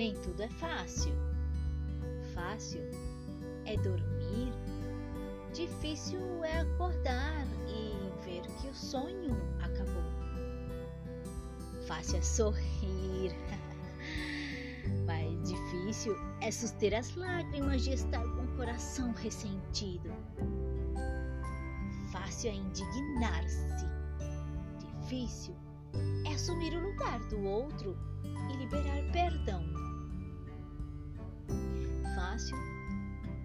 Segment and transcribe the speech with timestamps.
[0.00, 1.12] Nem tudo é fácil.
[2.32, 2.80] Fácil
[3.66, 4.50] é dormir,
[5.52, 10.02] difícil é acordar e ver que o sonho acabou.
[11.86, 13.36] Fácil é sorrir,
[15.04, 20.14] mas difícil é suster as lágrimas de estar com o coração ressentido.
[22.10, 23.86] Fácil é indignar-se,
[24.78, 25.54] difícil
[26.26, 28.89] é assumir o lugar do outro e liberar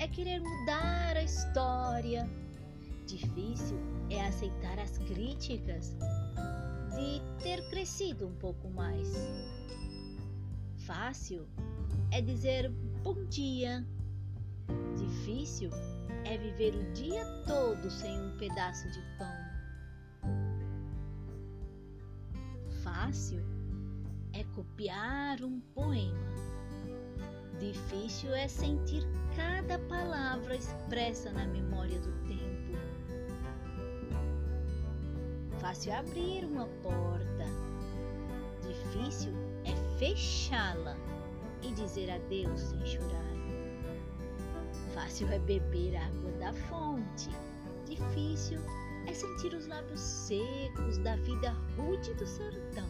[0.06, 2.30] é querer mudar a história.
[3.08, 3.80] Difícil
[4.12, 5.98] é aceitar as críticas
[6.96, 9.10] de ter crescido um pouco mais.
[10.86, 11.48] Fácil
[12.12, 12.70] é dizer
[13.04, 13.84] bom dia.
[14.96, 15.72] Difícil
[16.24, 19.36] é viver o dia todo sem um pedaço de pão.
[22.84, 23.44] Fácil
[24.34, 26.55] é copiar um poema.
[27.66, 29.04] Difícil é sentir
[29.36, 32.78] cada palavra expressa na memória do tempo.
[35.60, 37.46] Fácil é abrir uma porta.
[38.62, 40.96] Difícil é fechá-la
[41.64, 43.34] e dizer adeus sem chorar.
[44.94, 47.32] Fácil é beber água da fonte.
[47.88, 48.60] Difícil
[49.08, 52.88] é sentir os lábios secos da vida rude do sertão.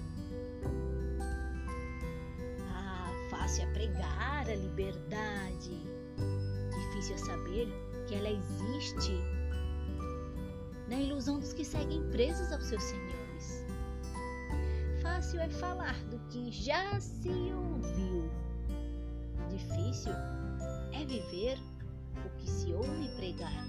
[3.45, 5.79] Fácil é pregar a liberdade.
[6.73, 7.67] Difícil é saber
[8.07, 9.19] que ela existe
[10.89, 13.63] na ilusão dos que seguem presos aos seus senhores.
[14.99, 18.27] Fácil é falar do que já se ouviu.
[19.47, 20.13] Difícil
[20.91, 21.59] é viver
[22.25, 23.63] o que se ouve pregar.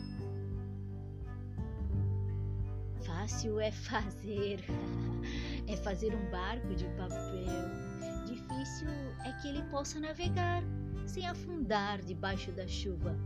[3.04, 4.64] Fácil é fazer,
[5.68, 7.86] é fazer um barco de papel.
[8.26, 8.88] Difícil
[9.24, 10.62] é que ele possa navegar
[11.06, 13.16] sem afundar debaixo da chuva.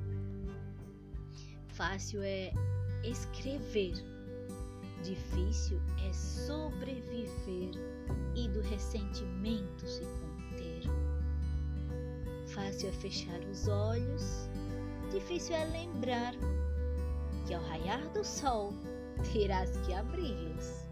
[1.69, 2.53] Fácil é
[3.03, 3.95] escrever.
[5.03, 7.71] Difícil é sobreviver
[8.37, 10.83] e do ressentimento se conter.
[12.49, 14.51] Fácil é fechar os olhos,
[15.11, 16.35] difícil é lembrar
[17.47, 18.75] que ao raiar do sol
[19.33, 20.90] terás que abri-los.